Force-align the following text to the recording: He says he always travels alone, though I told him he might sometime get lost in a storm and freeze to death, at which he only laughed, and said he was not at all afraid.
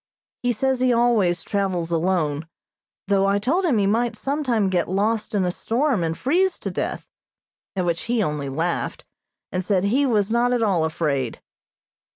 He 0.41 0.51
says 0.51 0.79
he 0.79 0.91
always 0.91 1.43
travels 1.43 1.91
alone, 1.91 2.47
though 3.07 3.27
I 3.27 3.37
told 3.37 3.65
him 3.65 3.77
he 3.77 3.85
might 3.85 4.15
sometime 4.15 4.67
get 4.67 4.89
lost 4.89 5.35
in 5.35 5.45
a 5.45 5.51
storm 5.51 6.03
and 6.03 6.17
freeze 6.17 6.57
to 6.61 6.71
death, 6.71 7.05
at 7.75 7.85
which 7.85 8.01
he 8.09 8.23
only 8.23 8.49
laughed, 8.49 9.05
and 9.51 9.63
said 9.63 9.83
he 9.83 10.07
was 10.07 10.31
not 10.31 10.53
at 10.53 10.63
all 10.63 10.85
afraid. 10.85 11.39